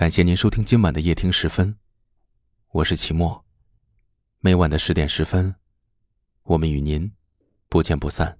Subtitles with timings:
[0.00, 1.76] 感谢您收听今晚的夜听十分，
[2.70, 3.44] 我是齐墨。
[4.38, 5.54] 每晚的十点十分，
[6.44, 7.12] 我们与您
[7.68, 8.38] 不见不散。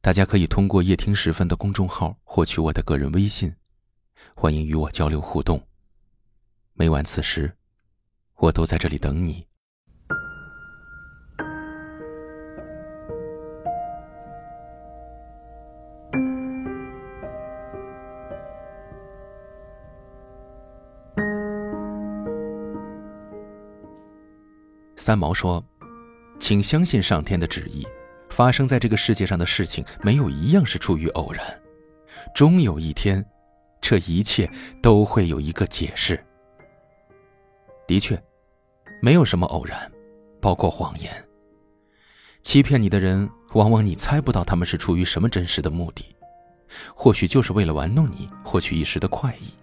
[0.00, 3.54] 大家可以通过夜听十分的公众号获取我的个人微信，
[4.34, 5.62] 欢迎与我交流互动。
[6.72, 7.54] 每晚此时，
[8.36, 9.46] 我都在这里等你。
[25.06, 25.64] 三毛说
[26.40, 27.86] ：“请相信上天的旨意，
[28.28, 31.46] 发生在这个世界上的事情没有一样是出于偶然，
[32.34, 33.24] 终有一天，
[33.80, 34.50] 这一切
[34.82, 36.20] 都会有一个解释。
[37.86, 38.20] 的确，
[39.00, 39.88] 没有什么偶然，
[40.40, 41.08] 包括谎言。
[42.42, 46.16] 欺骗你的人，往往你猜不到他们是出于什么真实的目的，
[46.96, 49.54] 或许就是为了玩弄你，获取一时的快意；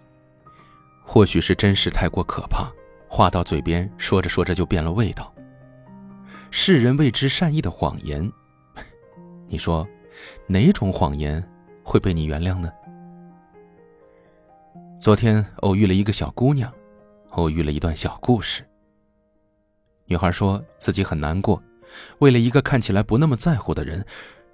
[1.04, 2.72] 或许是真实太过可怕。”
[3.10, 5.33] 话到嘴边，说着说着就变了味道。
[6.56, 8.32] 世人为之善意的谎言，
[9.50, 9.88] 你说，
[10.46, 11.44] 哪种谎言
[11.84, 12.72] 会被你原谅呢？
[15.00, 16.72] 昨天偶遇了一个小姑娘，
[17.32, 18.64] 偶遇了一段小故事。
[20.06, 21.60] 女孩说自己很难过，
[22.20, 24.06] 为了一个看起来不那么在乎的人，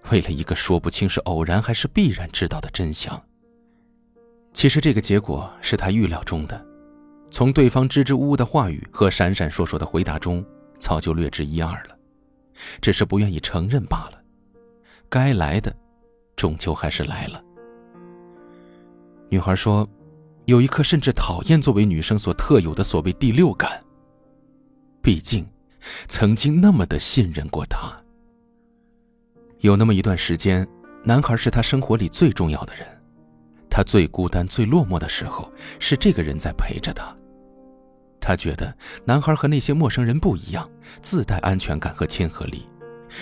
[0.09, 3.21] 为了一个说不清是偶然还是必然知道的真相。
[4.53, 6.65] 其实这个结果是她预料中的。
[7.29, 10.43] 从对方支支吾吾的话语和闪闪烁烁的回答中，
[10.79, 11.97] 早就略知一二了，
[12.81, 14.21] 只是不愿意承认罢了。
[15.09, 15.75] 该来的，
[16.35, 17.43] 终究还是来了。
[19.29, 19.87] 女孩说
[20.45, 23.83] ：“有一刻甚至讨厌作为女生所特有的所谓第六感。
[25.01, 25.45] 毕竟，
[26.07, 27.91] 曾经那么的信任过他。
[29.59, 30.67] 有那么一段时间，
[31.03, 32.87] 男孩是他生活里最重要的人，
[33.69, 37.15] 他最孤单、最落寞的时候，是这个人在陪着他。”
[38.21, 38.75] 他觉得
[39.05, 40.69] 男孩和那些陌生人不一样，
[41.01, 42.67] 自带安全感和亲和力，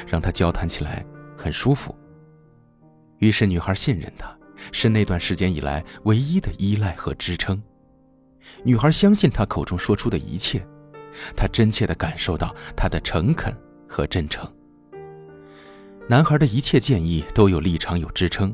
[0.05, 1.05] 让他交谈起来
[1.37, 1.95] 很舒服。
[3.19, 4.35] 于是女孩信任他，
[4.71, 7.61] 是那段时间以来唯一的依赖和支撑。
[8.63, 10.65] 女孩相信他口中说出的一切，
[11.35, 13.55] 她真切地感受到他的诚恳
[13.87, 14.51] 和真诚。
[16.07, 18.53] 男孩的一切建议都有立场、有支撑，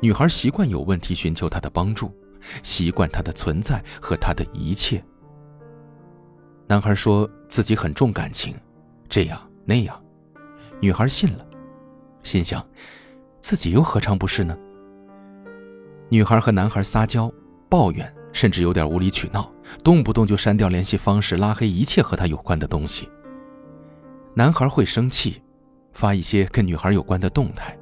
[0.00, 2.12] 女孩习惯有问题寻求他的帮助，
[2.62, 5.02] 习惯他的存在和他的一切。
[6.68, 8.54] 男孩说自己很重感情，
[9.08, 9.98] 这样那样，
[10.80, 11.46] 女孩信了，
[12.22, 12.62] 心想，
[13.40, 14.54] 自己又何尝不是呢？
[16.10, 17.32] 女孩和男孩撒娇、
[17.70, 19.50] 抱怨，甚至有点无理取闹，
[19.82, 23.08] 动不动就删掉联系方式，拉黑一切和他有关的东西。
[24.34, 25.42] 男孩会生气，
[25.92, 27.74] 发一些跟女孩有关的动态。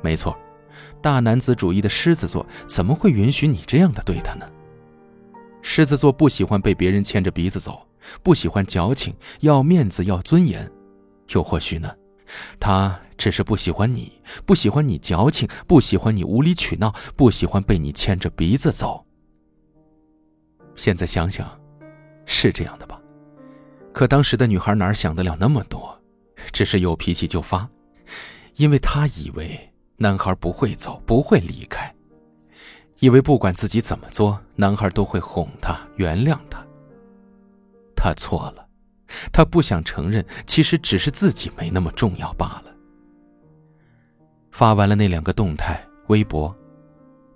[0.00, 0.38] 没错，
[1.02, 4.48] 大男子主义的狮子座怎么会允许你这样的对他呢？
[5.62, 7.86] 狮子座不喜欢被别人牵着鼻子走，
[8.22, 10.70] 不喜欢矫情，要面子，要尊严。
[11.34, 11.94] 又或许呢，
[12.58, 14.12] 他只是不喜欢你，
[14.44, 19.04] 不喜欢你矫情，不喜欢你无理取闹，不喜欢被你牵着鼻子走。
[20.74, 21.48] 现在想想，
[22.26, 23.00] 是这样的吧？
[23.92, 25.96] 可当时的女孩哪想得了那么多，
[26.52, 27.68] 只是有脾气就发，
[28.56, 31.94] 因为她以为男孩不会走，不会离开。
[33.00, 36.64] 以为不管自己怎么做，男孩都会哄她、原谅她。
[37.96, 38.66] 他错了，
[39.30, 42.74] 他不想承认，其实只是自己没那么重要罢了。
[44.50, 46.54] 发完了那两个动态，微博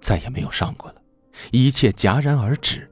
[0.01, 1.03] 再也没有上过了，
[1.51, 2.91] 一切戛然而止。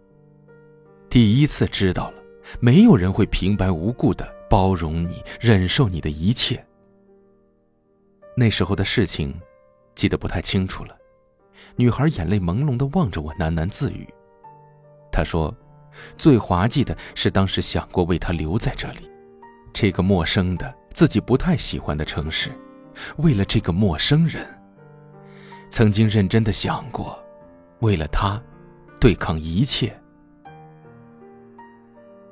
[1.09, 2.23] 第一次知道了，
[2.61, 6.63] 没有人会平白无故的包容你、忍受你的一切。
[8.37, 9.35] 那时候的事情，
[9.95, 10.97] 记得不太清楚了。
[11.77, 14.07] 女孩眼泪朦胧的望着我，喃喃自语。
[15.11, 15.55] 她说
[16.17, 19.11] ：“最滑稽的是当时想过为他留在这里，
[19.73, 22.51] 这个陌生的、自己不太喜欢的城市，
[23.17, 24.47] 为了这个陌生人。
[25.69, 27.19] 曾经认真的想过，
[27.81, 28.41] 为了他，
[29.01, 29.95] 对抗一切。”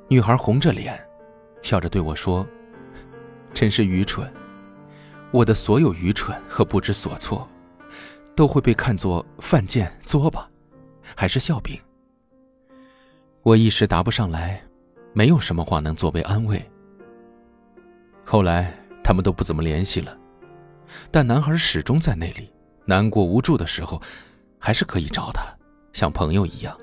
[0.07, 0.99] 女孩红着脸，
[1.61, 2.45] 笑着对我说
[3.53, 4.31] ：“真是愚蠢，
[5.31, 7.47] 我的所有愚蠢和不知所措。”
[8.35, 10.49] 都会被看作犯贱作吧，
[11.15, 11.79] 还是笑柄？
[13.43, 14.61] 我一时答不上来，
[15.13, 16.63] 没有什么话能作为安慰。
[18.23, 18.73] 后来
[19.03, 20.17] 他们都不怎么联系了，
[21.09, 22.49] 但男孩始终在那里，
[22.85, 24.01] 难过无助的时候，
[24.59, 25.43] 还是可以找他，
[25.91, 26.77] 像朋友一样。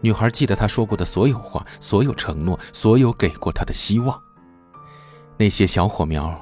[0.00, 4.20] 女孩记得他说过的所有话，所有承诺，所有给过他的希望。
[5.38, 6.36] 那些小火苗，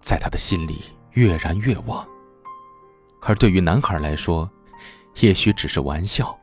[0.00, 2.06] 在他的心里越燃越旺。
[3.22, 4.50] 而对于男孩来说，
[5.20, 6.36] 也许只是玩笑，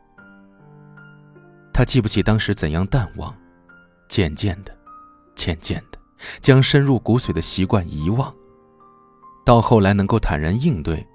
[1.74, 3.36] 他记不起当时怎样淡忘，
[4.08, 4.76] 渐渐的，
[5.36, 6.00] 渐渐的，
[6.40, 8.34] 将深入骨髓的习惯遗忘。
[9.46, 11.06] 到后来能够坦然应对，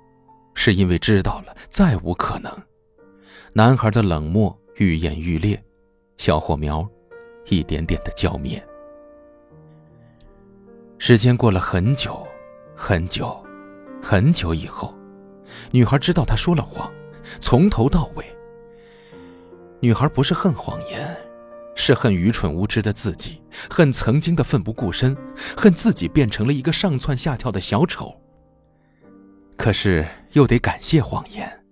[0.54, 2.52] 是因为知道了再无可能。
[3.52, 5.62] 男孩的冷漠愈演愈烈，
[6.18, 6.86] 小火苗
[7.46, 8.62] 一点点的浇灭。
[10.98, 12.26] 时间过了很久，
[12.74, 13.40] 很久，
[14.02, 14.92] 很久以后，
[15.70, 16.90] 女孩知道他说了谎，
[17.40, 18.24] 从头到尾。
[19.80, 21.16] 女孩不是恨谎言，
[21.74, 25.16] 是恨愚蠢无知的自己，恨曾经的奋不顾身，
[25.56, 28.14] 恨自己变成了一个上蹿下跳的小丑。
[29.56, 31.64] 可是又得感谢谎言，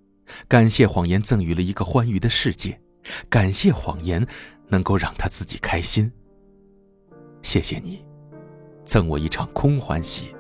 [0.47, 2.79] 感谢谎言赠予了一个欢愉的世界，
[3.29, 4.27] 感谢谎言
[4.69, 6.13] 能够让他自己开心。
[7.43, 8.05] 谢谢你，
[8.85, 10.35] 赠我一场空欢喜。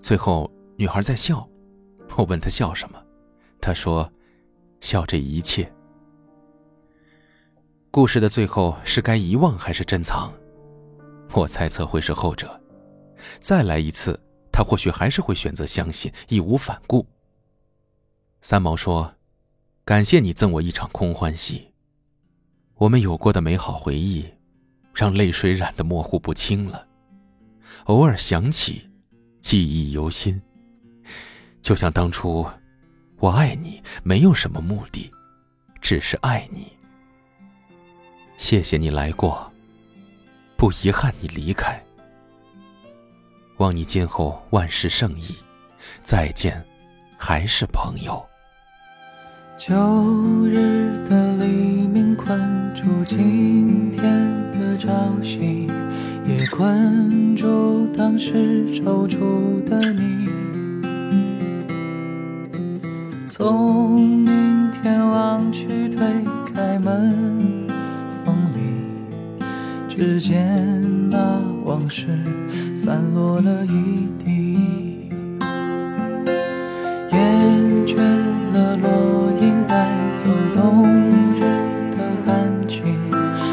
[0.00, 1.48] 最后，女孩在笑，
[2.18, 3.00] 我问他笑什么，
[3.60, 4.12] 他说
[4.82, 5.72] ：“笑这一切。”
[7.92, 10.32] 故事的最后是该遗忘还是珍藏？
[11.32, 12.60] 我猜测会是后者。
[13.40, 14.18] 再来一次。
[14.50, 17.06] 他或许还是会选择相信，义无反顾。
[18.40, 19.14] 三毛说
[19.86, 21.72] ：“感谢你赠我一场空欢喜。
[22.74, 24.26] 我们有过的美好回忆，
[24.92, 26.84] 让泪水染得模糊不清了。
[27.84, 28.90] 偶尔想起，
[29.40, 30.42] 记忆犹新。
[31.68, 32.46] 就像当初，
[33.18, 35.12] 我爱你没有什么目的，
[35.82, 36.66] 只是爱你。
[38.38, 39.52] 谢谢你来过，
[40.56, 41.78] 不遗憾你离开。”
[43.58, 45.36] 望你今后万事胜意，
[46.02, 46.64] 再见，
[47.18, 48.26] 还是朋友。
[49.58, 49.76] 旧
[50.46, 54.02] 日的黎明困住今天
[54.52, 54.88] 的朝
[55.22, 55.66] 夕，
[56.26, 60.26] 也困住当时踌躇的你。
[63.38, 66.00] 从明天望去，推
[66.52, 67.68] 开门，
[68.24, 68.58] 风里
[69.88, 72.08] 只见那往事。
[72.74, 75.08] 散落了一地，
[77.12, 77.98] 厌倦
[78.52, 79.86] 了落英带
[80.16, 80.88] 走冬
[81.34, 81.40] 日
[81.96, 82.82] 的寒气，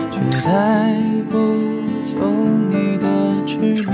[0.10, 0.96] 却带
[1.30, 1.38] 不
[2.02, 2.16] 走
[2.70, 3.06] 你的
[3.46, 3.56] 痴
[3.88, 3.94] 迷。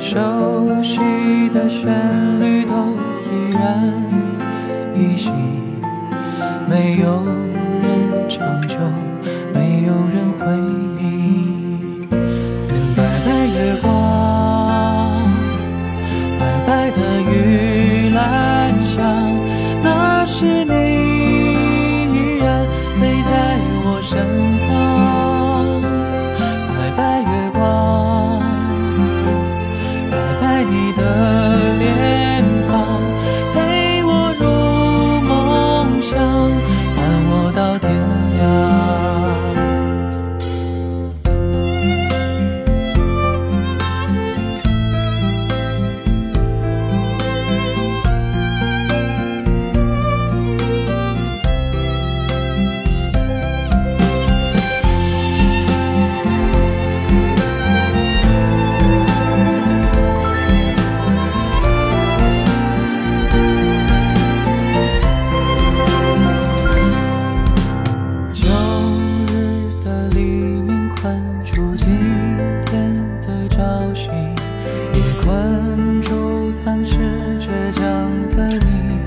[0.00, 0.98] 熟悉
[1.50, 2.55] 的旋律
[3.58, 3.92] 然
[4.94, 5.30] 依稀，
[6.68, 7.24] 没有
[7.82, 8.76] 人长久，
[9.54, 10.44] 没有人回
[11.00, 11.55] 忆。
[77.66, 77.82] 倔强
[78.28, 79.00] 的你。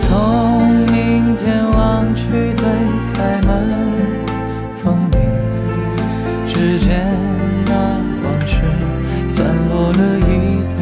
[0.00, 2.64] 从明天望去，推
[3.12, 3.68] 开门，
[4.76, 5.20] 风铃。
[6.46, 7.04] 只见
[7.66, 7.72] 那
[8.24, 8.62] 往事
[9.28, 10.78] 散落了一地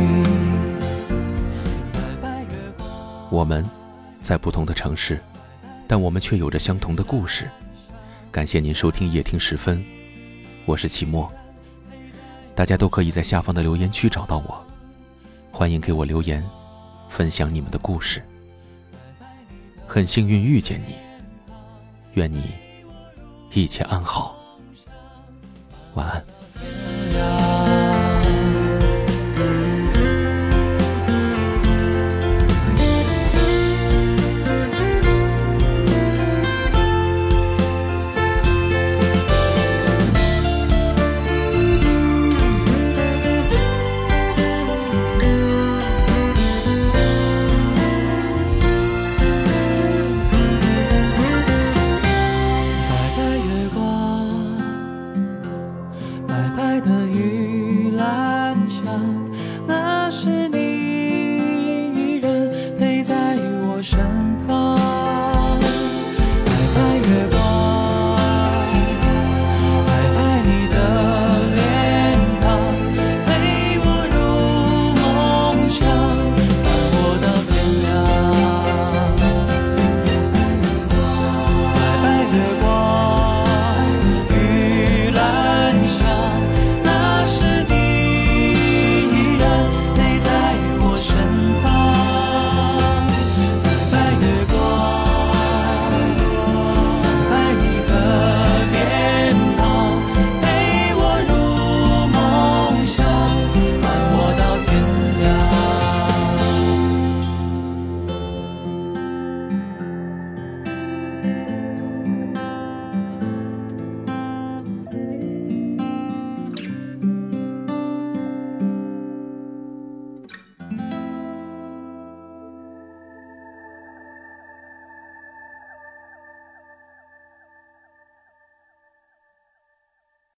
[3.28, 3.69] 我们，
[4.23, 5.21] 在不同的城市，
[5.88, 7.50] 但我们却有着相同的故事。
[8.31, 9.85] 感谢您收听夜听时分，
[10.64, 11.28] 我是齐墨。
[12.55, 14.64] 大家都可以在下方的留言区找到我，
[15.58, 16.44] 欢迎给我留言，
[17.08, 18.22] 分享你们的故事。
[19.86, 20.96] 很幸运遇见你，
[22.12, 22.52] 愿你
[23.54, 24.36] 一切安好，
[25.94, 26.22] 晚安。